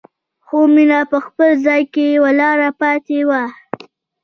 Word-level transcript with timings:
خو 0.45 0.57
مينه 0.73 0.99
په 1.11 1.17
خپل 1.25 1.49
ځای 1.65 1.81
کې 1.93 2.07
ولاړه 2.23 2.69
پاتې 2.81 3.19
وه. 3.29 3.43